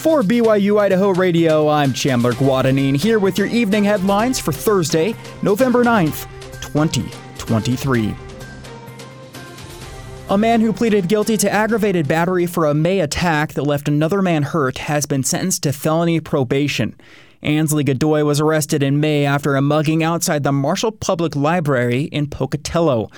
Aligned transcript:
For 0.00 0.22
BYU 0.22 0.80
Idaho 0.80 1.10
Radio, 1.10 1.68
I'm 1.68 1.92
Chandler 1.92 2.32
Guadagnine 2.32 2.96
here 2.96 3.18
with 3.18 3.36
your 3.36 3.48
evening 3.48 3.84
headlines 3.84 4.40
for 4.40 4.50
Thursday, 4.50 5.14
November 5.42 5.84
9th, 5.84 6.26
2023. 6.62 8.14
A 10.30 10.38
man 10.38 10.62
who 10.62 10.72
pleaded 10.72 11.06
guilty 11.06 11.36
to 11.36 11.50
aggravated 11.52 12.08
battery 12.08 12.46
for 12.46 12.64
a 12.64 12.72
May 12.72 13.00
attack 13.00 13.52
that 13.52 13.64
left 13.64 13.88
another 13.88 14.22
man 14.22 14.42
hurt 14.42 14.78
has 14.78 15.04
been 15.04 15.22
sentenced 15.22 15.64
to 15.64 15.72
felony 15.74 16.18
probation. 16.18 16.98
Ansley 17.42 17.84
Godoy 17.84 18.24
was 18.24 18.40
arrested 18.40 18.82
in 18.82 19.00
May 19.00 19.26
after 19.26 19.54
a 19.54 19.60
mugging 19.60 20.02
outside 20.02 20.44
the 20.44 20.50
Marshall 20.52 20.92
Public 20.92 21.36
Library 21.36 22.04
in 22.04 22.26
Pocatello. 22.26 23.10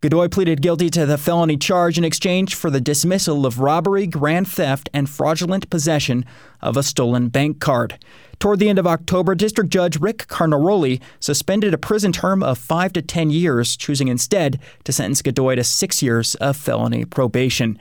Godoy 0.00 0.28
pleaded 0.28 0.62
guilty 0.62 0.90
to 0.90 1.06
the 1.06 1.18
felony 1.18 1.56
charge 1.56 1.98
in 1.98 2.04
exchange 2.04 2.54
for 2.54 2.70
the 2.70 2.80
dismissal 2.80 3.44
of 3.44 3.58
robbery, 3.58 4.06
grand 4.06 4.46
theft, 4.46 4.88
and 4.94 5.10
fraudulent 5.10 5.68
possession 5.70 6.24
of 6.60 6.76
a 6.76 6.84
stolen 6.84 7.30
bank 7.30 7.58
card. 7.58 7.98
Toward 8.38 8.60
the 8.60 8.68
end 8.68 8.78
of 8.78 8.86
October, 8.86 9.34
District 9.34 9.68
Judge 9.68 9.98
Rick 9.98 10.28
Carnaroli 10.28 11.00
suspended 11.18 11.74
a 11.74 11.78
prison 11.78 12.12
term 12.12 12.44
of 12.44 12.58
five 12.58 12.92
to 12.92 13.02
ten 13.02 13.30
years, 13.30 13.76
choosing 13.76 14.06
instead 14.06 14.60
to 14.84 14.92
sentence 14.92 15.20
Godoy 15.20 15.56
to 15.56 15.64
six 15.64 16.00
years 16.00 16.36
of 16.36 16.56
felony 16.56 17.04
probation. 17.04 17.76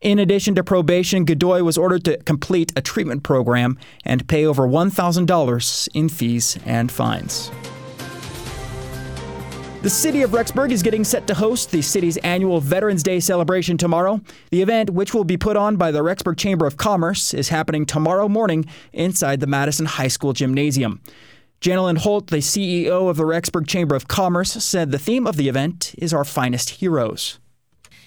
In 0.00 0.18
addition 0.18 0.54
to 0.54 0.64
probation, 0.64 1.26
Godoy 1.26 1.62
was 1.62 1.76
ordered 1.76 2.06
to 2.06 2.16
complete 2.22 2.72
a 2.74 2.80
treatment 2.80 3.22
program 3.22 3.78
and 4.02 4.26
pay 4.26 4.46
over 4.46 4.66
$1,000 4.66 5.88
in 5.92 6.08
fees 6.08 6.58
and 6.64 6.90
fines. 6.90 7.50
The 9.82 9.88
city 9.88 10.20
of 10.20 10.32
Rexburg 10.32 10.72
is 10.72 10.82
getting 10.82 11.04
set 11.04 11.26
to 11.26 11.32
host 11.32 11.70
the 11.70 11.80
city's 11.80 12.18
annual 12.18 12.60
Veterans 12.60 13.02
Day 13.02 13.18
celebration 13.18 13.78
tomorrow. 13.78 14.20
The 14.50 14.60
event, 14.60 14.90
which 14.90 15.14
will 15.14 15.24
be 15.24 15.38
put 15.38 15.56
on 15.56 15.76
by 15.76 15.90
the 15.90 16.00
Rexburg 16.00 16.36
Chamber 16.36 16.66
of 16.66 16.76
Commerce, 16.76 17.32
is 17.32 17.48
happening 17.48 17.86
tomorrow 17.86 18.28
morning 18.28 18.66
inside 18.92 19.40
the 19.40 19.46
Madison 19.46 19.86
High 19.86 20.08
School 20.08 20.34
Gymnasium. 20.34 21.00
Janelyn 21.62 21.96
Holt, 21.96 22.26
the 22.26 22.42
CEO 22.42 23.08
of 23.08 23.16
the 23.16 23.22
Rexburg 23.22 23.66
Chamber 23.66 23.94
of 23.94 24.06
Commerce, 24.06 24.52
said 24.62 24.90
the 24.90 24.98
theme 24.98 25.26
of 25.26 25.36
the 25.36 25.48
event 25.48 25.94
is 25.96 26.12
our 26.12 26.26
finest 26.26 26.68
heroes. 26.68 27.38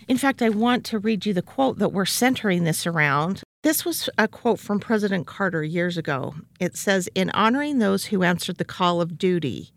In 0.08 0.20
fact, 0.20 0.44
I 0.44 0.50
want 0.50 0.86
to 0.86 1.00
read 1.00 1.26
you 1.26 1.34
the 1.34 1.42
quote 1.42 1.80
that 1.80 1.92
we're 1.92 2.06
centering 2.06 2.66
this 2.66 2.86
around. 2.86 3.42
This 3.64 3.84
was 3.84 4.12
a 4.20 4.28
quote 4.28 4.60
from 4.60 4.80
President 4.80 5.26
Carter 5.26 5.64
years 5.64 5.98
ago. 5.98 6.36
It 6.60 6.78
says, 6.78 7.10
In 7.16 7.32
honoring 7.32 7.80
those 7.80 8.06
who 8.06 8.22
answered 8.22 8.58
the 8.58 8.64
call 8.64 9.02
of 9.02 9.18
duty, 9.18 9.72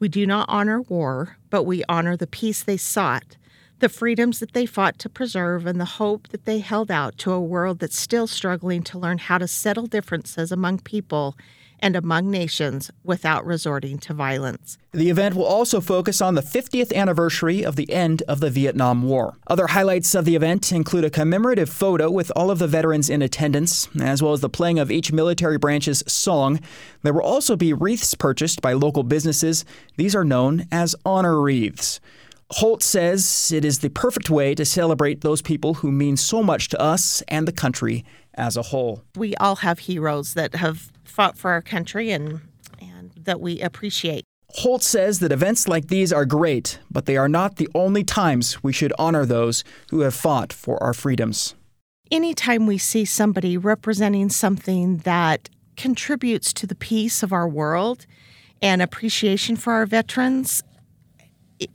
we 0.00 0.08
do 0.08 0.26
not 0.26 0.48
honor 0.48 0.80
war, 0.80 1.36
but 1.50 1.64
we 1.64 1.84
honor 1.88 2.16
the 2.16 2.26
peace 2.26 2.62
they 2.62 2.78
sought, 2.78 3.36
the 3.78 3.88
freedoms 3.88 4.40
that 4.40 4.54
they 4.54 4.66
fought 4.66 4.98
to 4.98 5.08
preserve, 5.08 5.66
and 5.66 5.78
the 5.78 5.84
hope 5.84 6.28
that 6.28 6.46
they 6.46 6.58
held 6.58 6.90
out 6.90 7.16
to 7.18 7.32
a 7.32 7.40
world 7.40 7.78
that's 7.78 8.00
still 8.00 8.26
struggling 8.26 8.82
to 8.82 8.98
learn 8.98 9.18
how 9.18 9.38
to 9.38 9.46
settle 9.46 9.86
differences 9.86 10.50
among 10.50 10.78
people 10.78 11.36
and 11.80 11.96
among 11.96 12.30
nations 12.30 12.90
without 13.04 13.44
resorting 13.44 13.98
to 13.98 14.14
violence. 14.14 14.78
The 14.92 15.10
event 15.10 15.34
will 15.34 15.44
also 15.44 15.80
focus 15.80 16.20
on 16.20 16.34
the 16.34 16.42
50th 16.42 16.92
anniversary 16.94 17.64
of 17.64 17.76
the 17.76 17.90
end 17.92 18.22
of 18.22 18.40
the 18.40 18.50
Vietnam 18.50 19.04
War. 19.04 19.36
Other 19.46 19.68
highlights 19.68 20.14
of 20.14 20.24
the 20.24 20.34
event 20.34 20.72
include 20.72 21.04
a 21.04 21.10
commemorative 21.10 21.70
photo 21.70 22.10
with 22.10 22.32
all 22.34 22.50
of 22.50 22.58
the 22.58 22.66
veterans 22.66 23.08
in 23.08 23.22
attendance, 23.22 23.88
as 24.00 24.22
well 24.22 24.32
as 24.32 24.40
the 24.40 24.48
playing 24.48 24.78
of 24.78 24.90
each 24.90 25.12
military 25.12 25.58
branch's 25.58 26.02
song. 26.06 26.60
There 27.02 27.12
will 27.12 27.22
also 27.22 27.56
be 27.56 27.72
wreaths 27.72 28.14
purchased 28.14 28.60
by 28.60 28.72
local 28.72 29.02
businesses. 29.02 29.64
These 29.96 30.14
are 30.14 30.24
known 30.24 30.66
as 30.72 30.96
honor 31.04 31.40
wreaths. 31.40 32.00
Holt 32.52 32.82
says 32.82 33.52
it 33.52 33.64
is 33.64 33.78
the 33.78 33.90
perfect 33.90 34.28
way 34.28 34.54
to 34.56 34.64
celebrate 34.64 35.20
those 35.20 35.40
people 35.40 35.74
who 35.74 35.92
mean 35.92 36.16
so 36.16 36.42
much 36.42 36.68
to 36.70 36.80
us 36.80 37.22
and 37.28 37.46
the 37.46 37.52
country 37.52 38.04
as 38.34 38.56
a 38.56 38.62
whole. 38.62 39.04
We 39.16 39.36
all 39.36 39.56
have 39.56 39.80
heroes 39.80 40.34
that 40.34 40.56
have 40.56 40.90
fought 41.04 41.38
for 41.38 41.52
our 41.52 41.62
country 41.62 42.10
and, 42.10 42.40
and 42.80 43.12
that 43.16 43.40
we 43.40 43.60
appreciate. 43.60 44.24
Holt 44.54 44.82
says 44.82 45.20
that 45.20 45.30
events 45.30 45.68
like 45.68 45.86
these 45.86 46.12
are 46.12 46.24
great, 46.24 46.80
but 46.90 47.06
they 47.06 47.16
are 47.16 47.28
not 47.28 47.56
the 47.56 47.68
only 47.72 48.02
times 48.02 48.62
we 48.64 48.72
should 48.72 48.92
honor 48.98 49.24
those 49.24 49.62
who 49.90 50.00
have 50.00 50.14
fought 50.14 50.52
for 50.52 50.82
our 50.82 50.92
freedoms. 50.92 51.54
Anytime 52.10 52.66
we 52.66 52.78
see 52.78 53.04
somebody 53.04 53.56
representing 53.56 54.28
something 54.28 54.98
that 54.98 55.48
contributes 55.76 56.52
to 56.54 56.66
the 56.66 56.74
peace 56.74 57.22
of 57.22 57.32
our 57.32 57.48
world 57.48 58.06
and 58.60 58.82
appreciation 58.82 59.54
for 59.54 59.72
our 59.72 59.86
veterans, 59.86 60.64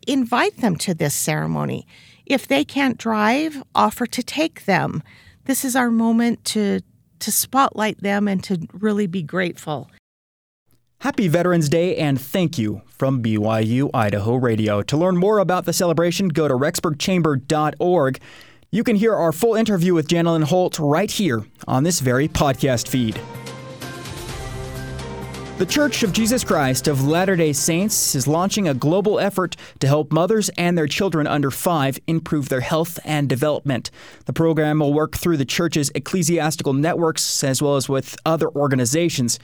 invite 0.08 0.58
them 0.58 0.76
to 0.78 0.94
this 0.94 1.14
ceremony. 1.14 1.88
If 2.26 2.48
they 2.48 2.64
can't 2.66 2.98
drive, 2.98 3.62
offer 3.74 4.06
to 4.08 4.24
take 4.24 4.66
them. 4.66 5.04
This 5.46 5.64
is 5.64 5.76
our 5.76 5.92
moment 5.92 6.44
to 6.46 6.82
to 7.20 7.32
spotlight 7.32 8.02
them 8.02 8.28
and 8.28 8.44
to 8.44 8.68
really 8.74 9.08
be 9.08 9.24
grateful. 9.24 9.90
Happy 11.00 11.28
Veterans 11.28 11.70
Day 11.70 11.96
and 11.96 12.20
thank 12.20 12.58
you 12.58 12.82
from 12.88 13.22
BYU 13.22 13.90
Idaho 13.94 14.36
Radio. 14.36 14.82
To 14.84 14.98
learn 14.98 15.18
more 15.18 15.40
about 15.40 15.66
the 15.66 15.74
celebration, 15.74 16.30
go 16.30 16.48
to 16.48 16.54
rexburgchamber.org. 16.56 18.20
You 18.72 18.84
can 18.84 18.96
hear 18.96 19.14
our 19.16 19.32
full 19.32 19.56
interview 19.56 19.94
with 19.94 20.08
Janelyn 20.08 20.44
Holt 20.44 20.80
right 20.80 21.10
here 21.12 21.46
on 21.68 21.84
this 21.84 22.00
very 22.00 22.28
podcast 22.28 22.88
feed. 22.88 23.20
The 25.58 25.66
Church 25.66 26.04
of 26.04 26.12
Jesus 26.12 26.44
Christ 26.44 26.90
of 26.90 27.08
Latter 27.08 27.38
day 27.38 27.54
Saints 27.54 28.14
is 28.14 28.28
launching 28.28 28.68
a 28.68 28.74
global 28.74 29.22
effort 29.22 29.56
to 29.80 29.88
help 29.88 30.12
mothers 30.12 30.50
and 30.58 30.78
their 30.78 30.86
children 30.86 31.28
under 31.28 31.50
five 31.50 31.98
improve 32.08 32.50
their 32.50 32.60
health 32.60 33.00
and 33.06 33.30
development. 33.30 33.90
The 34.26 34.34
program 34.34 34.80
will 34.80 34.92
work 34.94 35.16
through 35.16 35.38
the 35.38 35.46
church's 35.46 35.92
ecclesiastical 35.96 36.74
networks 36.74 37.42
as 37.42 37.62
well 37.62 37.78
as 37.78 37.88
with 37.88 38.18
other 38.26 38.50
organizations. 38.50 39.40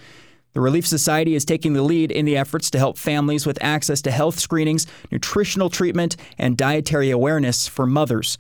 The 0.52 0.60
Relief 0.60 0.86
Society 0.86 1.34
is 1.34 1.46
taking 1.46 1.72
the 1.72 1.82
lead 1.82 2.12
in 2.12 2.26
the 2.26 2.36
efforts 2.36 2.70
to 2.72 2.78
help 2.78 2.98
families 2.98 3.46
with 3.46 3.58
access 3.64 4.02
to 4.02 4.12
health 4.12 4.38
screenings, 4.38 4.88
nutritional 5.12 5.70
treatment, 5.70 6.18
and 6.38 6.58
dietary 6.58 7.10
awareness 7.10 7.70
for 7.70 7.86
mothers. 7.86 8.38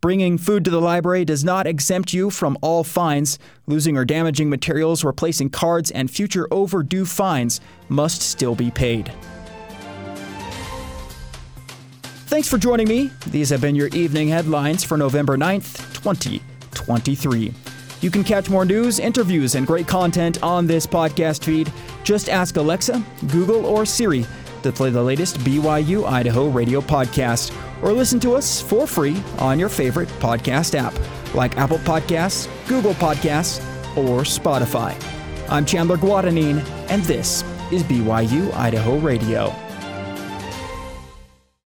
Bringing 0.00 0.36
food 0.36 0.64
to 0.64 0.70
the 0.70 0.80
library 0.80 1.24
does 1.24 1.44
not 1.44 1.66
exempt 1.66 2.12
you 2.12 2.28
from 2.28 2.58
all 2.60 2.82
fines. 2.82 3.38
Losing 3.66 3.96
or 3.96 4.04
damaging 4.04 4.50
materials, 4.50 5.04
replacing 5.04 5.50
cards, 5.50 5.90
and 5.90 6.10
future 6.10 6.48
overdue 6.50 7.06
fines 7.06 7.60
must 7.88 8.20
still 8.20 8.54
be 8.54 8.70
paid. 8.70 9.12
Thanks 12.26 12.48
for 12.48 12.58
joining 12.58 12.88
me. 12.88 13.10
These 13.28 13.50
have 13.50 13.60
been 13.60 13.76
your 13.76 13.88
evening 13.88 14.28
headlines 14.28 14.82
for 14.82 14.98
November 14.98 15.36
9th, 15.36 15.94
2023. 15.94 17.54
You 18.00 18.10
can 18.10 18.24
catch 18.24 18.50
more 18.50 18.64
news, 18.64 18.98
interviews, 18.98 19.54
and 19.54 19.66
great 19.66 19.86
content 19.88 20.42
on 20.42 20.66
this 20.66 20.86
podcast 20.86 21.44
feed. 21.44 21.72
Just 22.02 22.28
ask 22.28 22.56
Alexa, 22.56 23.02
Google, 23.28 23.64
or 23.66 23.86
Siri 23.86 24.26
to 24.62 24.72
play 24.72 24.90
the 24.90 25.02
latest 25.02 25.38
BYU 25.38 26.06
Idaho 26.06 26.48
radio 26.48 26.80
podcast, 26.80 27.54
or 27.82 27.92
listen 27.92 28.18
to 28.20 28.34
us 28.34 28.60
for 28.60 28.86
free 28.86 29.22
on 29.38 29.58
your 29.58 29.68
favorite 29.68 30.08
podcast 30.20 30.74
app, 30.74 30.94
like 31.34 31.56
Apple 31.56 31.78
Podcasts, 31.78 32.48
Google 32.66 32.94
Podcasts, 32.94 33.60
or 33.96 34.22
Spotify. 34.22 34.94
I'm 35.50 35.66
Chandler 35.66 35.98
Guadagnine, 35.98 36.66
and 36.88 37.02
this 37.04 37.44
is 37.70 37.82
BYU 37.84 38.52
Idaho 38.54 38.98
Radio. 38.98 39.63